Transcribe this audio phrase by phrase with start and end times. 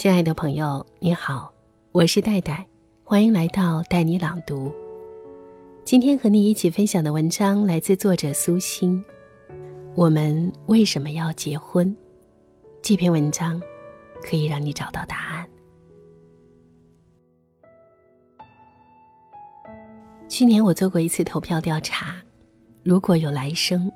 [0.00, 1.52] 亲爱的朋友，你好，
[1.92, 2.66] 我是戴戴，
[3.04, 4.72] 欢迎来到带你朗读。
[5.84, 9.04] 今天和你一起分享的文章来自作者苏欣。
[9.94, 11.94] 我们为什么要结婚？
[12.80, 13.60] 这篇文章
[14.22, 15.46] 可以让你找到答案。
[20.30, 22.16] 去年我做过一次投票调查，
[22.82, 23.92] 如果有来生，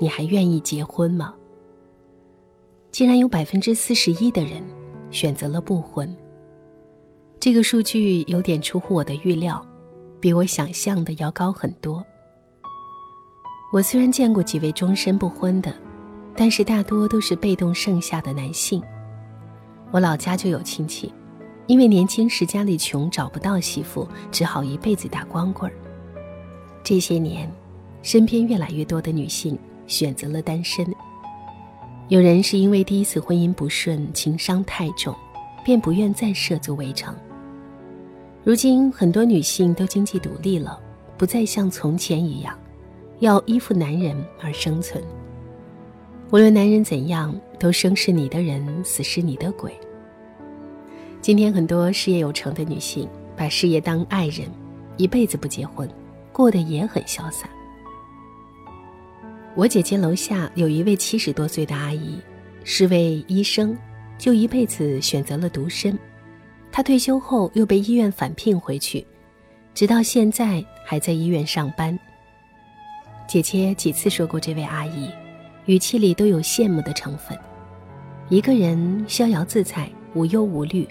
[0.00, 1.34] 你还愿意结婚吗？
[2.90, 4.64] 竟然有百分之四十一的人。
[5.14, 6.12] 选择了不婚。
[7.38, 9.64] 这个数据有点出乎我的预料，
[10.20, 12.04] 比我想象的要高很多。
[13.72, 15.72] 我虽然见过几位终身不婚的，
[16.34, 18.82] 但是大多都是被动剩下的男性。
[19.92, 21.12] 我老家就有亲戚，
[21.68, 25.74] 因为年轻时家里穷找不到媳妇，只好一辈子打光棍儿。
[26.82, 27.48] 这些年，
[28.02, 30.84] 身边越来越多的女性选择了单身。
[32.08, 35.14] 有人是因为第一次婚姻不顺，情伤太重，
[35.64, 37.14] 便不愿再涉足围城。
[38.44, 40.78] 如今很多女性都经济独立了，
[41.16, 42.58] 不再像从前一样，
[43.20, 45.02] 要依附男人而生存。
[46.30, 49.72] 无论男人怎样，都生是你的人，死是你的鬼。
[51.22, 54.46] 今天很多事业有成的女性，把事业当爱人，
[54.98, 55.88] 一辈子不结婚，
[56.34, 57.48] 过得也很潇洒。
[59.56, 62.20] 我姐姐楼下有一位七十多岁的阿姨，
[62.64, 63.76] 是位医生，
[64.18, 65.96] 就一辈子选择了独身。
[66.72, 69.06] 她退休后又被医院返聘回去，
[69.72, 71.96] 直到现在还在医院上班。
[73.28, 75.08] 姐姐几次说过这位阿姨，
[75.66, 77.38] 语气里都有羡慕的成分。
[78.30, 80.84] 一个人逍遥自在，无忧无虑，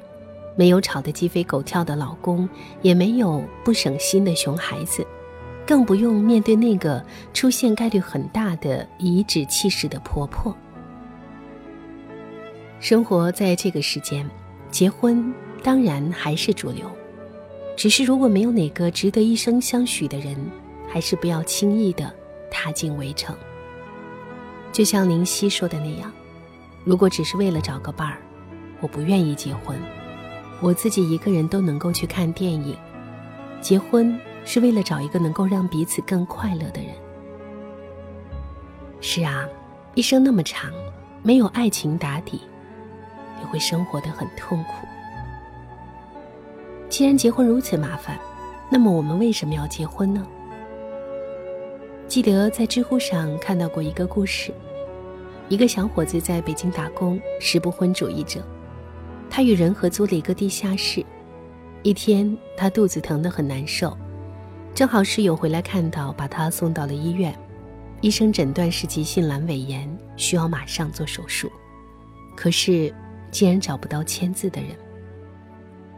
[0.55, 2.47] 没有吵得鸡飞狗跳的老公，
[2.81, 5.05] 也没有不省心的熊孩子。
[5.65, 10.55] 更不用面对那个出现概率很大的颐指气使的婆婆。
[12.79, 14.29] 生活在这个时间，
[14.69, 16.91] 结婚当然还是主流，
[17.77, 20.35] 只是如果没有哪个值得一生相许的人，
[20.89, 22.13] 还是不要轻易的
[22.51, 23.33] 踏进围城。
[24.73, 26.11] 就像林夕说的那样，
[26.83, 28.17] 如果只是为了找个伴儿，
[28.81, 29.79] 我不愿意结婚。
[30.59, 32.75] 我自己一个人都能够去看电影，
[33.61, 34.19] 结婚。
[34.45, 36.93] 是为了找一个能够让彼此更快乐的人。
[39.01, 39.47] 是啊，
[39.95, 40.71] 一生那么长，
[41.21, 42.41] 没有爱情打底，
[43.39, 44.87] 你会生活的很痛苦。
[46.89, 48.17] 既然结婚如此麻烦，
[48.69, 50.25] 那么我们为什么要结婚呢？
[52.07, 54.53] 记得在知乎上看到过一个故事，
[55.49, 58.45] 一个小伙子在北京打工，是不婚主义者。
[59.29, 61.03] 他与人合租了一个地下室。
[61.81, 63.97] 一天，他肚子疼得很难受。
[64.75, 67.33] 正好室友回来看到，把他送到了医院。
[68.01, 71.49] 医生诊断是急性阑尾炎，需要马上做手术。
[72.35, 72.93] 可是，
[73.29, 74.71] 竟然找不到签字的人。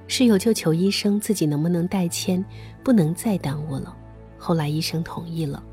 [0.08, 2.44] 室友就求医生自己能不能代签，
[2.84, 3.96] 不能再耽误了。
[4.38, 5.64] 后来医生同意了。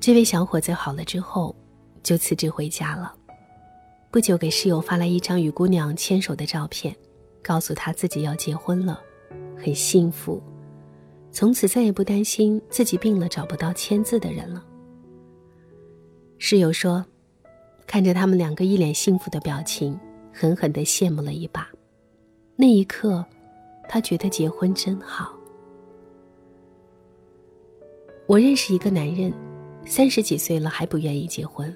[0.00, 1.54] 这位小伙子好了之后，
[2.02, 3.14] 就辞职回家了。
[4.10, 6.96] 不久，给室友发来一张与姑娘牵手的照片，
[7.42, 8.98] 告诉他自己要结婚了，
[9.62, 10.42] 很幸福。
[11.36, 14.64] 从此再也不担心自己病了找不到签字的人了。
[16.38, 17.04] 室友说
[17.86, 20.00] ：“看着他们两个一脸幸福的表情，
[20.32, 21.68] 狠狠的羡慕了一把。
[22.56, 23.22] 那一刻，
[23.86, 25.30] 他觉得结婚真好。”
[28.26, 29.30] 我认识一个男人，
[29.84, 31.70] 三十几岁了还不愿意结婚。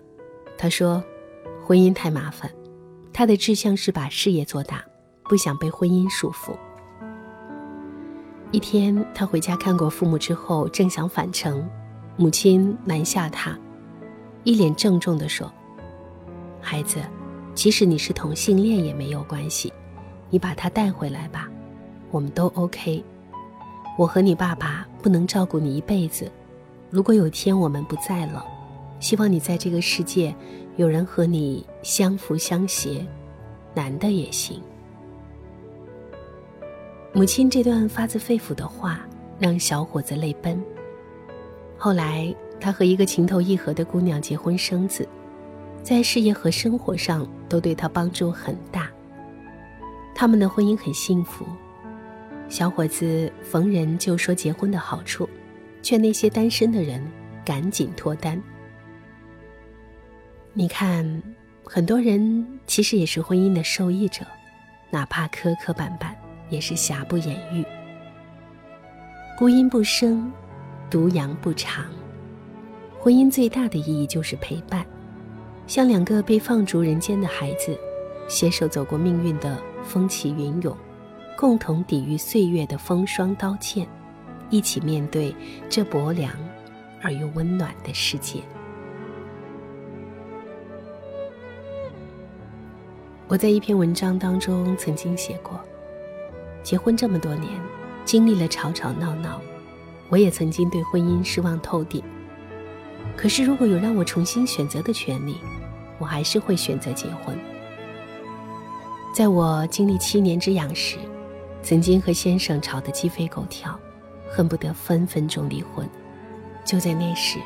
[0.57, 1.05] 他说
[1.63, 2.51] ：“婚姻太麻烦，
[3.13, 4.83] 他的志向是把事业做大，
[5.25, 6.57] 不想被婚姻束缚。”
[8.53, 11.65] 一天，他回家看过父母之后，正想返程，
[12.17, 13.57] 母亲拦下他，
[14.43, 15.49] 一脸郑重地说
[16.61, 16.99] ：“孩子，
[17.55, 19.73] 即使你是同性恋也没有关系，
[20.31, 21.49] 你把他带回来吧，
[22.11, 23.05] 我们都 OK。
[23.97, 26.29] 我和你爸爸不能照顾你一辈子，
[26.91, 28.45] 如果有天我们不在了，
[28.99, 30.35] 希望你在这个世界
[30.75, 33.07] 有人和你相扶相携，
[33.75, 34.61] 男的也行。”
[37.13, 39.01] 母亲这段发自肺腑的话
[39.39, 40.63] 让小伙子泪奔。
[41.77, 45.09] 后来，他和一个情投意合的姑娘结婚生子，
[45.83, 48.89] 在事业和生活上都对他帮助很大。
[50.15, 51.45] 他们的婚姻很幸福。
[52.49, 55.29] 小伙子逢人就说结婚的好处，
[55.83, 57.03] 劝那些单身的人
[57.45, 58.41] 赶紧脱单。
[60.53, 61.23] 你看，
[61.65, 64.25] 很多人其实也是婚姻的受益者，
[64.91, 66.15] 哪怕磕磕绊绊。
[66.51, 67.65] 也是瑕不掩瑜。
[69.39, 70.31] 孤阴不生，
[70.91, 71.87] 独阳不长。
[72.99, 74.85] 婚姻最大的意义就是陪伴，
[75.67, 77.79] 像两个被放逐人间的孩子，
[78.29, 80.77] 携手走过命运的风起云涌，
[81.39, 83.89] 共同抵御岁月的风霜刀剑，
[84.51, 85.35] 一起面对
[85.71, 86.31] 这薄凉
[87.01, 88.41] 而又温暖的世界。
[93.27, 95.59] 我在一篇文章当中曾经写过，
[96.63, 97.61] 结婚这么多年，
[98.05, 99.41] 经历了吵吵闹闹，
[100.09, 102.03] 我也曾经对婚姻失望透顶。
[103.17, 105.37] 可是，如果有让我重新选择的权利，
[105.99, 107.37] 我还是会选择结婚。
[109.15, 110.97] 在我经历七年之痒时，
[111.63, 113.79] 曾经和先生吵得鸡飞狗跳，
[114.31, 115.89] 恨不得分分钟离婚。
[116.65, 117.39] 就在那时，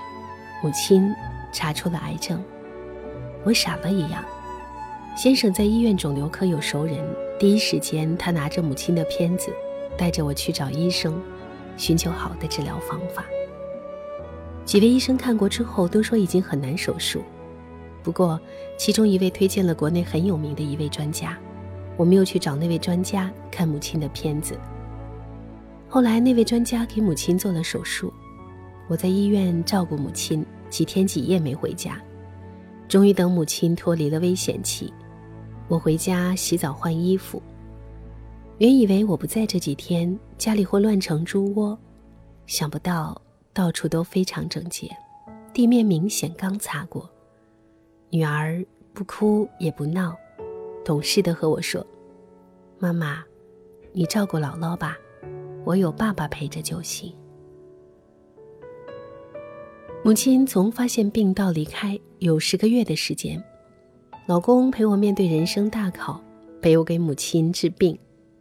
[0.62, 1.12] 母亲
[1.52, 2.42] 查出了癌症，
[3.44, 4.24] 我傻了一样。
[5.16, 6.98] 先生在医院肿瘤科有熟人，
[7.38, 9.52] 第一时间他拿着母亲的片子，
[9.98, 11.20] 带着我去找医生，
[11.76, 13.24] 寻求好的治疗方法。
[14.64, 17.22] 几位医生看过之后都说已经很难手术，
[18.02, 18.40] 不过
[18.78, 21.36] 其中一位推荐了国内很有名的一位专家。
[21.96, 24.58] 我们又去找那位专家看母亲的片子。
[25.88, 28.12] 后来那位专家给母亲做了手术，
[28.88, 32.00] 我在医院照顾母亲几天几夜没回家，
[32.88, 34.92] 终于等母亲脱离了危险期，
[35.68, 37.42] 我回家洗澡换衣服。
[38.58, 41.76] 原以为我不在这几天家里会乱成猪窝，
[42.46, 43.20] 想不到
[43.52, 44.88] 到处都非常整洁，
[45.52, 47.10] 地面明显刚擦过。
[48.10, 50.14] 女儿不哭也不闹。
[50.84, 51.84] 懂事的和我说
[52.78, 53.24] ：“妈妈，
[53.92, 54.98] 你照顾姥姥吧，
[55.64, 57.10] 我有爸爸陪着就行。”
[60.04, 63.42] 母亲从发现病到离开有十个月的时间，
[64.26, 66.18] 老公陪我面对人生大考，
[66.62, 67.98] 陪我给母亲治病，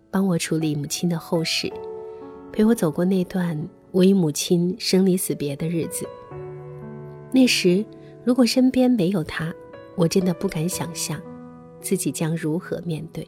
[0.10, 1.70] 帮我处理母亲的后事，
[2.54, 6.08] 陪我走过那段我与母亲生离死别的日子。
[7.34, 7.84] 那时，
[8.24, 9.54] 如果身边没有他，
[9.98, 11.20] 我真的不敢想象。
[11.82, 13.28] 自己将如何面对？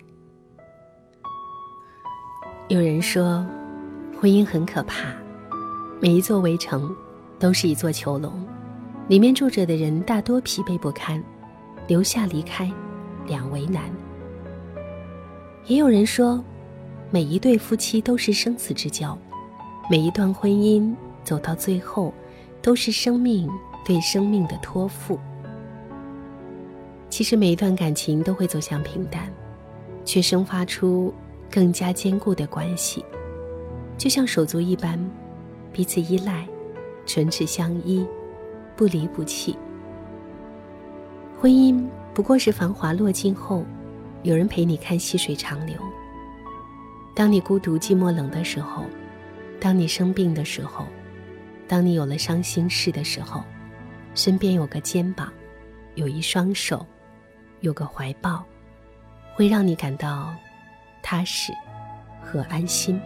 [2.70, 3.46] 有人说，
[4.18, 5.14] 婚姻很可怕，
[6.00, 6.96] 每一座围城
[7.38, 8.32] 都是一座囚笼，
[9.10, 11.22] 里面住着的人大多疲惫不堪，
[11.88, 12.72] 留下离开，
[13.28, 13.84] 两为难。
[15.66, 16.44] 也有人说，
[17.12, 19.18] 每一对夫妻都是生死之交，
[19.90, 20.94] 每一段婚姻
[21.24, 22.14] 走到最后，
[22.62, 23.50] 都是生命
[23.86, 25.20] 对生命的托付。
[27.10, 29.32] 其实每一段感情都会走向平淡，
[30.04, 31.14] 却生发出
[31.50, 33.06] 更加坚固的关系，
[33.98, 35.00] 就像手足一般，
[35.72, 36.48] 彼此依赖，
[37.06, 38.06] 唇齿相依，
[38.76, 39.56] 不离不弃。
[41.46, 43.64] 婚姻不过是繁华落尽后，
[44.24, 45.78] 有人陪你看细水长流。
[47.16, 48.84] 当你孤独寂寞冷的时候，
[49.62, 50.88] 当你生病的时候，
[51.68, 53.44] 当你有了伤心事的时候，
[54.16, 55.32] 身边有个肩膀，
[55.94, 56.84] 有一双手。
[57.60, 58.44] 有个怀抱，
[59.36, 60.34] 会让你感到
[61.04, 61.54] 踏实
[62.24, 63.00] 和安心。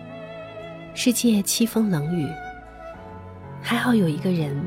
[0.94, 2.26] 世界凄风冷雨，
[3.62, 4.58] 还好有一个人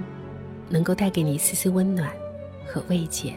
[0.68, 2.12] 能够带给你丝丝温暖
[2.66, 3.32] 和慰藉。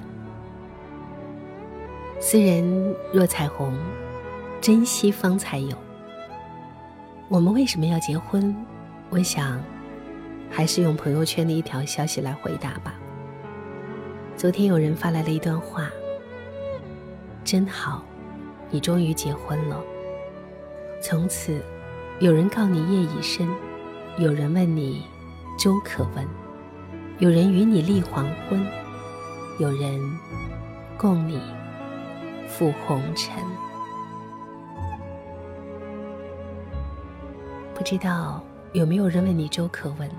[2.20, 3.78] 斯人若彩虹，
[4.62, 5.76] 珍惜方才有。
[7.28, 8.56] 我们为什么要结婚？
[9.10, 9.62] 我想，
[10.50, 12.96] 还是用朋友圈的一条消息来回答吧。
[14.38, 15.90] 昨天有人发来了一段话。
[17.44, 18.02] 真好，
[18.72, 19.84] 你终于结婚了。
[21.01, 21.62] 从此，
[22.20, 23.48] 有人告你夜已深，
[24.18, 25.04] 有人问你
[25.60, 26.25] 粥可温，
[27.20, 28.66] 有人与你立黄昏，
[29.60, 30.00] 有人
[30.98, 31.39] 共你
[32.58, 33.36] 赴红尘。
[37.74, 40.10] 不知道有没有人问你粥可温，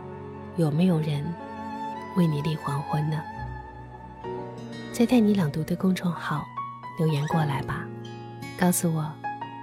[0.56, 1.24] 有没有人
[2.16, 3.22] 为你立黄昏呢？
[4.92, 6.44] 在带你朗读的公众号。
[6.98, 7.86] 留言过来吧，
[8.58, 9.04] 告诉我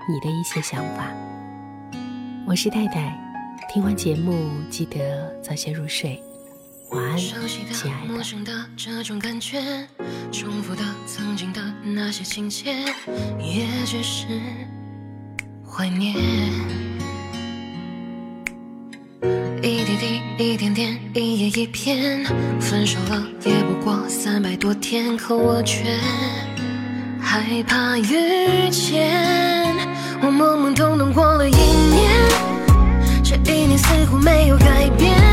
[0.08, 1.12] 你的一些想法。
[2.46, 3.20] 我是戴戴，
[3.68, 6.22] 听完节目记得早些入睡，
[7.18, 9.60] 熟悉的陌生的这种感觉
[10.32, 12.72] 重复的曾经的那些情节
[13.40, 14.28] 也只是
[15.68, 16.14] 怀念。
[19.64, 22.24] 一滴滴一点点一页一篇
[22.60, 25.98] 分手了也不过三百多天可我却
[27.20, 29.76] 害怕遇见
[30.22, 32.12] 我懵懵懂懂过了一年
[33.24, 35.33] 这一年似乎没有改变。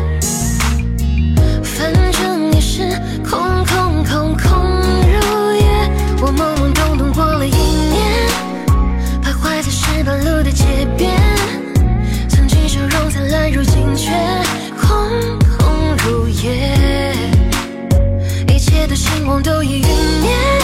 [19.39, 19.87] 都已云
[20.23, 20.61] 烟，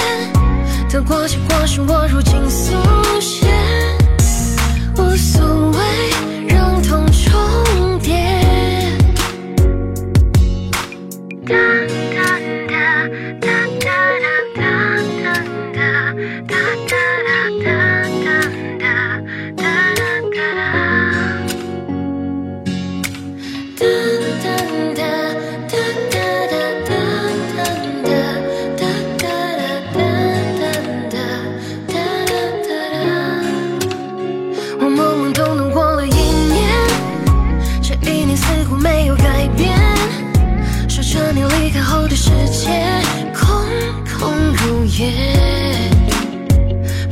[0.90, 2.74] 得过且过，是我如今速
[3.22, 3.47] 写。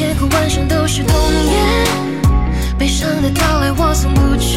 [0.00, 1.14] 白天和晚上都是冬
[1.44, 1.84] 夜，
[2.78, 4.56] 悲伤的到来我从不拒